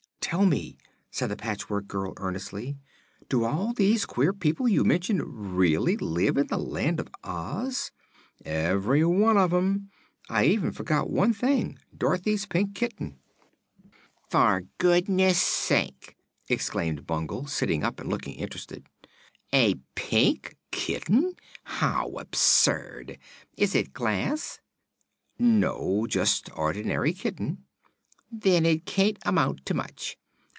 "Tell 0.31 0.45
me," 0.45 0.77
said 1.09 1.27
the 1.27 1.35
Patchwork 1.35 1.87
Girl 1.89 2.13
earnestly, 2.15 2.77
"do 3.27 3.43
all 3.43 3.73
those 3.73 4.05
queer 4.05 4.31
people 4.31 4.65
you 4.65 4.85
mention 4.85 5.21
really 5.21 5.97
live 5.97 6.37
in 6.37 6.47
the 6.47 6.57
Land 6.57 7.01
of 7.01 7.09
Oz?" 7.21 7.91
"Every 8.45 9.03
one 9.03 9.35
of 9.35 9.51
'em. 9.51 9.89
I 10.29 10.45
even 10.45 10.71
forgot 10.71 11.09
one 11.09 11.33
thing: 11.33 11.77
Dorothy's 11.97 12.45
Pink 12.45 12.73
Kitten." 12.75 13.19
"For 14.29 14.61
goodness 14.77 15.41
sake!" 15.41 16.15
exclaimed 16.47 17.05
Bungle, 17.05 17.47
sitting 17.47 17.83
up 17.83 17.99
and 17.99 18.09
looking 18.09 18.35
interested. 18.35 18.87
"A 19.51 19.75
Pink 19.95 20.55
Kitten? 20.71 21.33
How 21.65 22.07
absurd! 22.11 23.17
Is 23.57 23.75
it 23.75 23.91
glass?" 23.91 24.61
"No; 25.37 26.07
just 26.07 26.49
ordinary 26.57 27.11
kitten." 27.11 27.65
"Then 28.31 28.65
it 28.65 28.85
can't 28.85 29.17
amount 29.25 29.65
to 29.65 29.73
much. 29.73 30.15